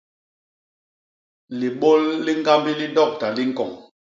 Libôl 1.59 2.01
li 2.25 2.31
ñgambi 2.39 2.71
li 2.79 2.87
dokta 2.97 3.25
li 3.35 3.43
ñkoñ. 3.51 3.71